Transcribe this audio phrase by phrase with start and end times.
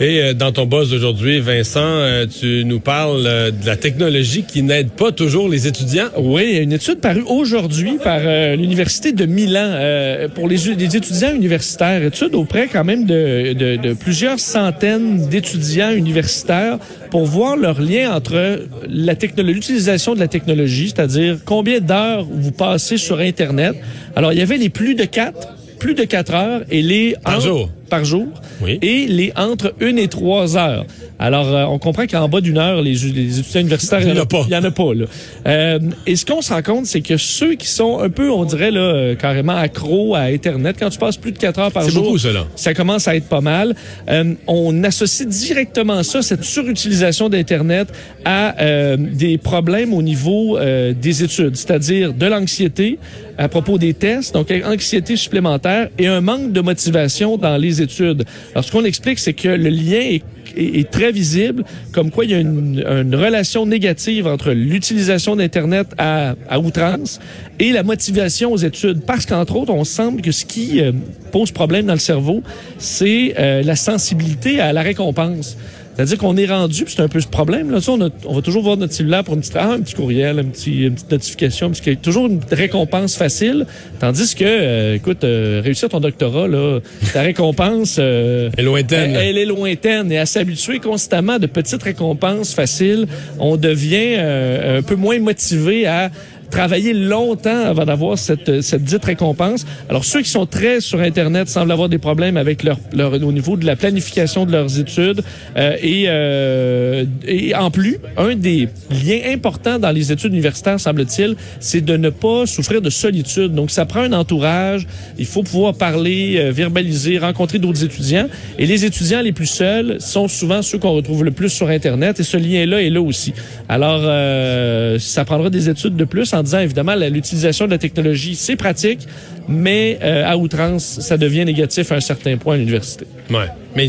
[0.00, 4.44] Et euh, dans ton boss d'aujourd'hui, Vincent, euh, tu nous parles euh, de la technologie
[4.44, 6.06] qui n'aide pas toujours les étudiants.
[6.16, 8.20] Oui, il y a une étude parue aujourd'hui par
[8.56, 12.02] l'Université de Milan pour les, les, étudiants universitaires.
[12.04, 16.78] Étude auprès quand même de, de, de plusieurs centaines d'étudiants universitaires
[17.10, 22.52] pour voir leur lien entre la technologie, l'utilisation de la technologie, c'est-à-dire combien d'heures vous
[22.52, 23.74] passez sur Internet.
[24.14, 27.40] Alors, il y avait les plus de quatre plus de quatre heures et les par
[27.40, 28.26] jour par jour
[28.66, 30.86] et les entre une et trois heures.
[31.18, 34.22] Alors, euh, on comprend qu'en bas d'une heure, les, les, étudiants universitaires, il n'y en,
[34.22, 34.44] a pas.
[34.46, 34.94] Il y en a pas.
[34.94, 35.06] Là.
[35.46, 38.44] Euh, et ce qu'on se rend compte, c'est que ceux qui sont un peu, on
[38.44, 41.88] dirait, là, euh, carrément accros à Internet, quand tu passes plus de quatre heures par
[41.88, 42.18] jour, beaucoup,
[42.54, 43.74] ça commence à être pas mal.
[44.08, 47.88] Euh, on associe directement ça, cette surutilisation d'Internet,
[48.24, 48.54] à
[48.98, 52.98] des problèmes au niveau des études, c'est-à-dire de l'anxiété
[53.38, 58.64] à propos des tests, donc anxiété supplémentaire et un manque de motivation dans les Alors,
[58.64, 60.18] ce qu'on explique, c'est que le lien
[60.56, 66.34] est très visible, comme quoi il y a une, relation négative entre l'utilisation d'Internet à,
[66.48, 67.20] à, outrance
[67.58, 69.02] et la motivation aux études.
[69.02, 70.92] Parce qu'entre autres, on semble que ce qui euh,
[71.32, 72.42] pose problème dans le cerveau,
[72.78, 75.56] c'est euh, la sensibilité à la récompense.
[75.98, 77.72] C'est-à-dire qu'on est rendu, c'est un peu ce problème.
[77.72, 77.80] Là.
[77.88, 80.44] on, on, va toujours voir notre cellulaire pour une petite, ah, un petit courriel, un
[80.44, 83.66] petit, une petite notification, parce qu'il y a toujours une récompense facile.
[83.98, 86.78] Tandis que, euh, écoute, euh, réussir ton doctorat, là,
[87.12, 89.16] ta récompense euh, est lointaine.
[89.16, 90.12] Elle, est lointaine.
[90.12, 93.08] Et à s'habituer constamment à de petites récompenses faciles,
[93.40, 96.12] on devient un peu moins motivé à
[96.50, 99.66] travailler longtemps avant d'avoir cette, cette dite récompense.
[99.88, 103.32] Alors, ceux qui sont très sur Internet semblent avoir des problèmes avec leur, leur au
[103.32, 105.22] niveau de la planification de leurs études.
[105.56, 111.36] Euh, et, euh, et en plus, un des liens importants dans les études universitaires, semble-t-il,
[111.60, 113.54] c'est de ne pas souffrir de solitude.
[113.54, 114.86] Donc, ça prend un entourage.
[115.18, 118.28] Il faut pouvoir parler, euh, verbaliser, rencontrer d'autres étudiants.
[118.58, 122.20] Et les étudiants les plus seuls sont souvent ceux qu'on retrouve le plus sur Internet.
[122.20, 123.32] Et ce lien-là est là aussi.
[123.68, 128.34] Alors, euh, ça prendra des études de plus en disant évidemment l'utilisation de la technologie,
[128.34, 129.00] c'est pratique,
[129.48, 133.06] mais euh, à outrance, ça devient négatif à un certain point à l'université.
[133.30, 133.88] Ouais, mais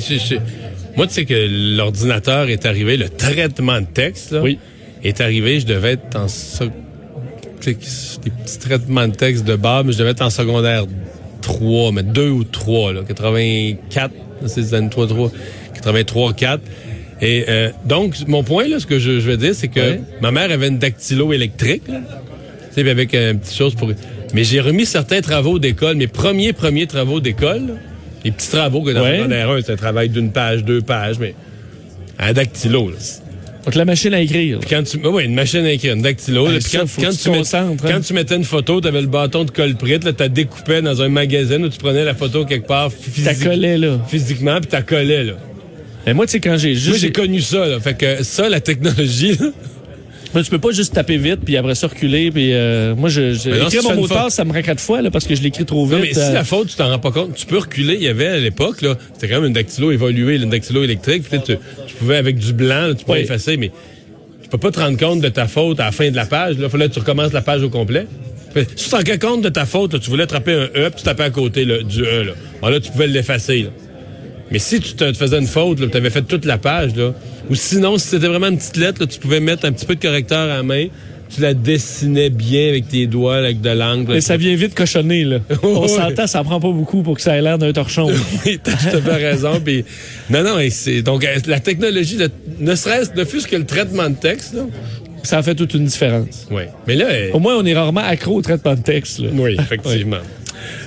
[0.96, 4.60] moi tu sais que l'ordinateur est arrivé, le traitement de texte là, oui.
[5.04, 6.28] est arrivé, je devais être en
[7.66, 10.86] des petits traitements de texte de base, mais je devais être en secondaire
[11.42, 14.12] 3, mais 2 ou 3 là, 84,
[14.46, 15.32] c'est années 3 3,
[15.76, 16.62] 83 4.
[17.22, 20.32] Et euh, donc, mon point, là, ce que je, je veux dire, c'est que ma
[20.32, 21.84] mère avait une dactylo électrique.
[21.90, 22.00] Là
[22.72, 23.92] sais, avec une petite chose pour.
[24.34, 27.78] Mais j'ai remis certains travaux d'école, mes premiers premiers travaux d'école,
[28.24, 29.28] les petits travaux que dans ouais.
[29.28, 31.34] le 1, c'est un travail d'une page, deux pages, mais
[32.20, 32.90] un dactylo.
[32.90, 32.98] Là.
[33.66, 34.60] Donc la machine à écrire.
[34.70, 36.48] quand tu, oui, une machine à écrire, une dactylo.
[36.48, 37.76] Ah, quand, quand, tu, met, hein.
[37.82, 41.02] quand tu mettais une photo, tu avais le bâton de colprite, là, tu découpé dans
[41.02, 44.00] un magazine où tu prenais la photo quelque part physique, collé, là.
[44.08, 45.34] physiquement, puis tu collé là.
[46.06, 46.90] Mais moi, tu sais, quand j'ai juste.
[46.90, 47.80] Moi, j'ai connu ça, là.
[47.80, 49.48] Fait que ça, la technologie, là,
[50.34, 53.34] mais tu peux pas juste taper vite puis après ça reculer puis euh, moi je,
[53.34, 55.42] je écrire mon mot de passe ça me prend quatre fois là parce que je
[55.42, 55.96] l'écris trop vite.
[55.96, 56.34] Non, mais si euh.
[56.34, 58.82] la faute tu t'en rends pas compte, tu peux reculer, il y avait à l'époque
[58.82, 61.58] là, c'était quand même une dactylo évoluée, une dactylo électrique, peut-être tu,
[61.88, 63.72] tu, pouvais avec du blanc, tu pouvais effacer mais
[64.44, 66.58] tu peux pas te rendre compte de ta faute à la fin de la page,
[66.58, 68.08] là, fallait que tu recommences la page au complet.
[68.56, 70.98] Si tu t'en rends compte de ta faute, là, tu voulais attraper un E, puis
[70.98, 72.34] tu tapais à côté là, du E là.
[72.62, 73.68] Alors là tu pouvais l'effacer.
[74.52, 77.14] Mais si tu te faisais une faute, tu avais fait toute la page, là,
[77.50, 79.96] ou sinon, si c'était vraiment une petite lettre, là, tu pouvais mettre un petit peu
[79.96, 80.88] de correcteur à la main,
[81.34, 84.14] tu la dessinais bien avec tes doigts, avec de l'angle.
[84.14, 85.40] Mais ça vient vite cochonner, là.
[85.64, 88.10] On s'entend, ça prend pas beaucoup pour que ça ait l'air d'un torchon.
[88.46, 89.62] oui, t'as tout à fait raison.
[89.64, 89.86] Puis,
[90.30, 92.18] non, non, c'est, donc, euh, la technologie,
[92.60, 94.64] ne serait-ce, ne fût-ce que le traitement de texte, là,
[95.24, 96.48] ça fait toute une différence.
[96.50, 96.64] Oui.
[96.88, 97.08] Mais là.
[97.34, 99.30] Au moins, on est rarement accro au traitement de texte, là.
[99.34, 100.18] Oui, effectivement.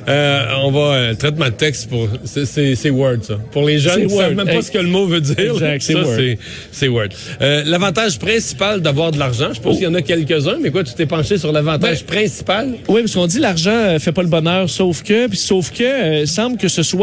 [0.08, 3.34] Euh, on va euh, traitement de texte pour c'est Word ça.
[3.52, 5.54] Pour les jeunes qui savent même pas ce que le mot veut dire.
[5.80, 6.36] c'est Word.
[6.70, 7.08] C'est Word.
[7.40, 10.84] Euh, l'avantage principal d'avoir de l'argent, je pense qu'il y en a quelques-uns, mais quoi,
[10.84, 12.74] tu t'es penché sur l'avantage ben, principal?
[12.88, 15.82] Oui, parce qu'on dit l'argent euh, fait pas le bonheur, sauf que, puis sauf que
[15.82, 17.02] euh, semble que ce soit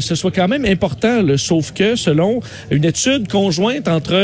[0.00, 4.14] ce soit quand même important, le sauf que selon une étude conjointe entre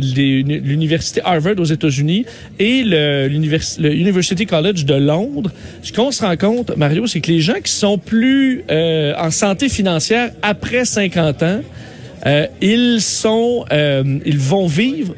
[0.00, 2.24] l'université Harvard aux États-Unis
[2.58, 5.50] et le, le University College de Londres,
[5.82, 9.30] ce qu'on se rend compte, Mario, c'est que les gens qui sont plus euh, en
[9.30, 11.60] santé financière après 50 ans,
[12.26, 15.14] euh, ils sont, euh, ils vont vivre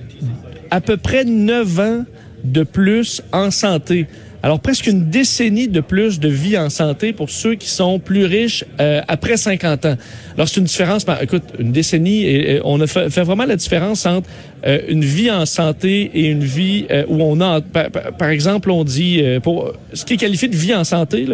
[0.71, 2.05] à peu près 9 ans
[2.45, 4.07] de plus en santé.
[4.43, 8.25] Alors, presque une décennie de plus de vie en santé pour ceux qui sont plus
[8.25, 9.97] riches euh, après 50 ans.
[10.35, 14.29] Alors, c'est une différence, ben, écoute, une décennie, on a fait, vraiment la différence entre
[14.67, 18.83] euh, une vie en santé et une vie euh, où on a, par, exemple, on
[18.83, 21.27] dit, pour ce qui est qualifié de vie en santé,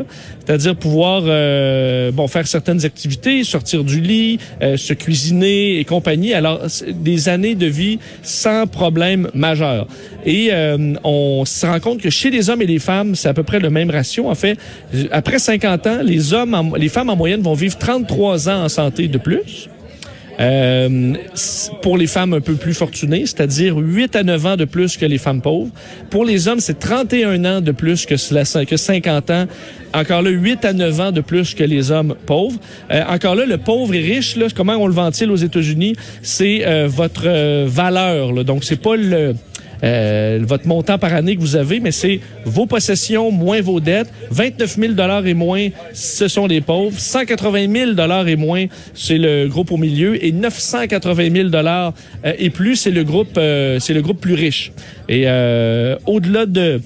[0.44, 1.22] c'est-à-dire pouvoir,
[2.12, 6.34] bon, faire certaines activités, sortir du lit, se cuisiner et compagnie.
[6.34, 6.60] Alors,
[6.92, 9.86] des années de vie sans problème majeur.
[10.24, 10.50] Et
[11.04, 13.60] on se rend compte que chez les hommes et les femmes, c'est à peu près
[13.60, 14.28] le même ratio.
[14.28, 14.58] En fait,
[15.10, 19.68] après 50 ans, les femmes en moyenne vont vivre 33 ans en santé de plus.
[20.38, 21.14] Euh,
[21.80, 25.06] pour les femmes un peu plus fortunées, c'est-à-dire 8 à 9 ans de plus que
[25.06, 25.70] les femmes pauvres.
[26.10, 29.46] Pour les hommes, c'est 31 ans de plus que, cela, que 50 ans.
[29.94, 32.58] Encore là, 8 à 9 ans de plus que les hommes pauvres.
[32.90, 36.86] Euh, encore là, le pauvre et riche, comment on le ventile aux États-Unis, c'est euh,
[36.86, 38.32] votre valeur.
[38.32, 38.44] Là.
[38.44, 39.34] Donc, c'est pas le
[39.86, 44.08] euh, votre montant par année que vous avez, mais c'est vos possessions moins vos dettes.
[44.30, 46.98] 29 000 dollars et moins, ce sont les pauvres.
[46.98, 51.92] 180 000 dollars et moins, c'est le groupe au milieu, et 980 000 dollars
[52.24, 54.72] euh, et plus, c'est le groupe, euh, c'est le groupe plus riche.
[55.08, 55.26] Et
[56.06, 56.80] au-delà de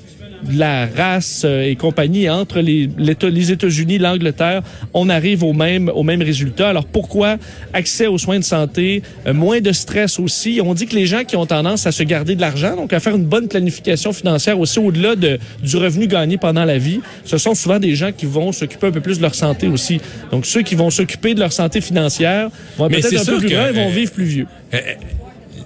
[0.52, 4.62] la race euh, et compagnie entre les, les États-Unis, l'Angleterre,
[4.94, 6.68] on arrive au même, au même résultat.
[6.68, 7.36] Alors pourquoi
[7.72, 10.60] accès aux soins de santé, euh, moins de stress aussi?
[10.64, 13.00] On dit que les gens qui ont tendance à se garder de l'argent, donc à
[13.00, 17.38] faire une bonne planification financière aussi au-delà de, du revenu gagné pendant la vie, ce
[17.38, 20.00] sont souvent des gens qui vont s'occuper un peu plus de leur santé aussi.
[20.30, 23.72] Donc ceux qui vont s'occuper de leur santé financière vont peut-être un peu plus grands
[23.72, 24.46] vont vivre plus vieux.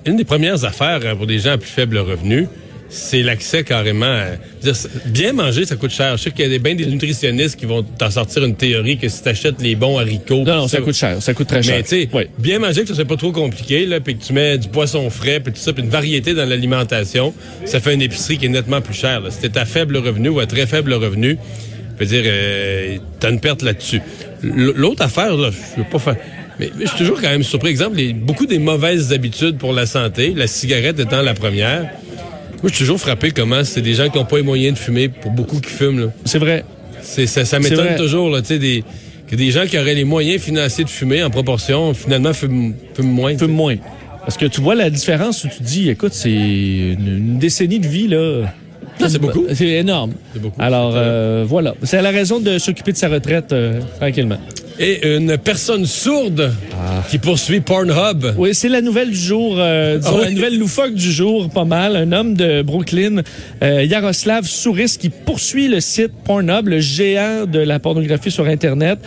[0.06, 2.47] Une des premières affaires pour des gens à plus faible revenu,
[2.89, 4.21] c'est l'accès carrément.
[5.07, 6.17] bien manger, ça coûte cher.
[6.17, 8.99] Je sais qu'il y a des, bien des nutritionnistes qui vont t'en sortir une théorie
[8.99, 10.45] que si t'achètes les bons haricots...
[10.45, 11.21] Non, non, ça, coûte cher.
[11.21, 11.77] Ça coûte très cher.
[11.77, 14.33] Mais tu sais, bien manger, que ce soit pas trop compliqué, là, puis que tu
[14.33, 17.35] mets du poisson frais, puis tout ça, puis une variété dans l'alimentation,
[17.65, 19.21] ça fait une épicerie qui est nettement plus chère.
[19.21, 19.31] Là.
[19.31, 21.39] Si t'es à faible revenu ou à très faible revenu,
[21.99, 24.01] je veux dire, euh, t'as une perte là-dessus.
[24.43, 26.17] L'autre affaire, là, je veux pas faire...
[26.61, 27.71] Mais, je suis toujours quand même surpris.
[27.71, 31.91] Exemple, les, beaucoup des mauvaises habitudes pour la santé, la cigarette étant la première
[32.64, 34.78] moi, je suis toujours frappé comment c'est des gens qui n'ont pas les moyens de
[34.78, 36.11] fumer pour beaucoup qui fument.
[36.25, 36.64] C'est vrai.
[37.02, 38.82] C'est, ça, ça m'étonne toujours, là, tu sais, des,
[39.28, 43.37] que des gens qui auraient les moyens financiers de fumer en proportion, finalement, fument, moins.
[43.37, 43.76] Fument moins.
[44.20, 48.08] Parce que tu vois la différence où tu dis, écoute, c'est une, décennie de vie,
[48.08, 48.50] là.
[48.99, 49.44] C'est beaucoup.
[49.52, 50.12] C'est énorme.
[50.32, 50.61] C'est beaucoup.
[50.61, 51.75] Alors, euh, voilà.
[51.82, 54.38] C'est la raison de s'occuper de sa retraite euh, tranquillement
[54.76, 57.05] et une personne sourde ah.
[57.08, 58.35] qui poursuit Pornhub.
[58.37, 61.64] Oui, c'est la nouvelle du jour, euh, disons, ah la nouvelle loufoque du jour, pas
[61.64, 61.94] mal.
[61.94, 63.23] Un homme de Brooklyn,
[63.62, 68.99] Yaroslav Souris, qui poursuit le site Pornhub, le géant de la pornographie sur Internet,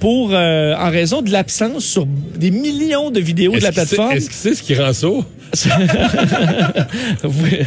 [0.00, 4.12] pour en raison de l'absence sur des millions de vidéos de la plateforme.
[4.12, 5.24] Est-ce que c'est ce qui rend sourd?
[7.24, 7.58] oui,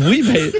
[0.00, 0.50] oui ben,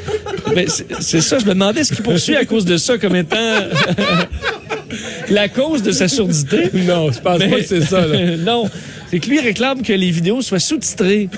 [0.54, 0.68] ben
[1.00, 1.38] c'est ça.
[1.38, 3.36] Je me demandais ce qu'il poursuit à cause de ça comme étant
[5.28, 6.70] la cause de sa surdité.
[6.74, 8.06] Non, je pense pas que c'est ça.
[8.06, 8.36] Là.
[8.38, 8.68] non,
[9.10, 11.28] c'est que lui réclame que les vidéos soient sous-titrées.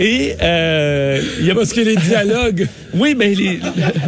[0.00, 2.66] Et euh, il y a parce que les dialogues.
[2.94, 3.60] oui, mais les,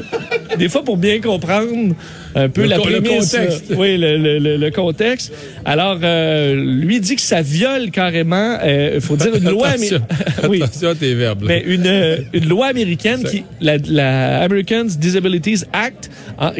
[0.58, 1.94] des fois pour bien comprendre
[2.34, 3.64] un peu la prémisse, le contexte.
[3.76, 5.32] oui, le, le, le, contexte.
[5.64, 9.68] Alors, euh, lui dit que ça viole carrément, il euh, faut dire une loi,
[10.48, 11.44] oui, attention à tes verbes.
[11.46, 16.10] Mais une, euh, une loi américaine qui, la, la Americans Disabilities Act,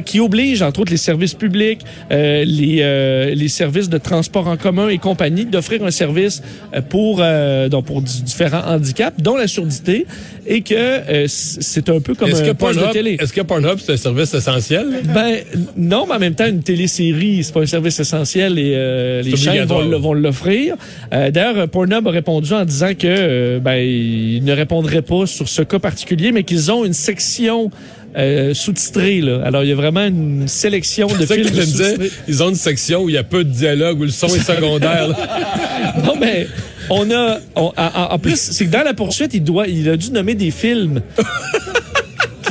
[0.05, 1.81] qui oblige entre autres les services publics,
[2.11, 6.43] euh, les, euh, les services de transport en commun et compagnie d'offrir un service
[6.88, 7.23] pour
[7.70, 10.06] donc pour différents handicaps, dont la surdité,
[10.46, 13.16] et que c'est un peu comme un poste de télé.
[13.20, 14.86] Est-ce que Pornhub c'est un service essentiel?
[15.14, 15.38] Ben
[15.76, 19.36] non, mais en même temps, une télésérie, c'est pas un service essentiel et euh, les
[19.36, 20.74] chaînes vont, l'offrir.
[21.12, 25.48] Euh, D'ailleurs, Pornhub a répondu en disant que euh, ben, ils ne répondraient pas sur
[25.48, 27.70] ce cas particulier, mais qu'ils ont une section
[28.17, 29.20] euh, sous-titré.
[29.20, 29.41] Là.
[29.44, 33.08] Alors, il y a vraiment une sélection de films que Ils ont une section où
[33.08, 35.08] il y a peu de dialogue, où le son est secondaire.
[36.05, 36.46] non, mais
[36.91, 37.39] on a...
[37.55, 41.03] en, plus, c'est que dans la poursuite, il, doit, il a dû nommer des films.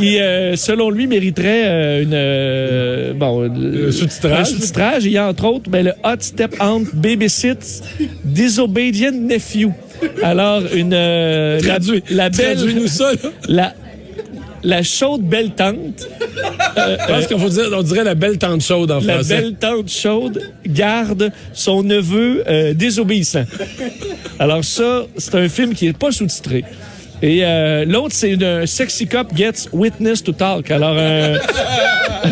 [0.01, 4.47] qui, euh, selon lui, mériterait euh, une euh, bon sous-titrage.
[4.47, 5.05] sous-titrage.
[5.05, 7.83] Il y a entre autres ben, le Hot Step Aunt Babysit
[8.23, 9.69] Disobedient Nephew.
[10.23, 10.97] Alors une
[11.61, 12.03] Traduit.
[12.09, 13.11] la, la belle nous ça.
[13.47, 13.73] La
[14.63, 16.07] la chaude belle tante.
[16.77, 19.35] Je pense qu'on dire, on dirait la belle tante chaude en français.
[19.35, 23.45] La belle tante chaude garde son neveu désobéissant.
[24.39, 26.63] Alors ça, c'est un film qui est pas sous-titré.
[27.21, 30.71] Et euh, l'autre, c'est une Sexy Cop Gets Witness to Talk.
[30.71, 31.37] Alors, euh,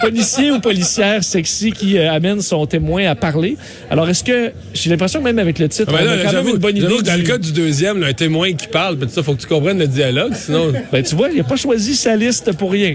[0.00, 3.56] policier ou policière sexy qui euh, amène son témoin à parler.
[3.90, 6.32] Alors, est-ce que j'ai l'impression que même avec le titre, Ah, ben on a quand
[6.44, 6.86] même une bonne idée.
[6.86, 9.40] Dans du- le cas du deuxième, là, un témoin qui parle, ben, ça, faut que
[9.40, 10.72] tu comprennes le dialogue, sinon.
[10.92, 12.94] Ben, tu vois, il n'a pas choisi sa liste pour rien.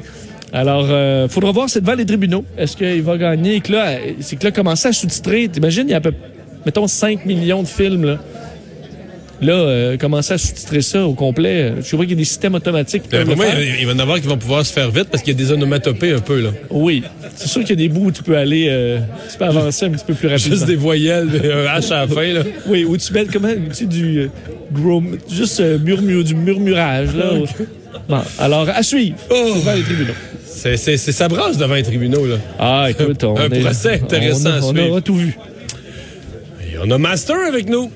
[0.52, 2.44] Alors, euh, faudra voir, c'est devant les tribunaux.
[2.58, 3.56] Est-ce qu'il va gagner?
[3.56, 5.48] Et que là, euh, c'est que là, commencer à sous-titrer.
[5.48, 6.14] T'imagines, il y a à peu,
[6.66, 8.18] mettons, 5 millions de films, là.
[9.42, 11.72] Là, euh, commencer à sous-titrer ça au complet.
[11.72, 13.46] euh, Je vois qu'il y a des systèmes automatiques qui pour le moi,
[13.80, 15.40] il va y en avoir qui vont pouvoir se faire vite parce qu'il y a
[15.42, 16.50] des onomatopées un peu, là.
[16.70, 17.04] Oui.
[17.36, 19.00] C'est sûr qu'il y a des bouts où tu peux aller, euh,
[19.32, 20.56] tu peux avancer un petit peu plus rapidement.
[20.56, 22.42] Juste des voyelles, un H à la fin, là.
[22.68, 24.28] Oui, où tu mets comment, tu sais, du euh,
[24.74, 27.32] grom- juste euh, murmure, du murmurage, là.
[28.10, 29.16] Bon, alors, à suivre.
[29.30, 29.54] Oh.
[29.56, 30.14] Devant les tribunaux.
[30.46, 32.36] C'est, c'est, brasse devant les tribunaux, là.
[32.60, 35.38] Ah, écoute, on Un est- procès intéressant on, a- on aura tout vu.
[36.64, 37.90] Et on a Master avec nous.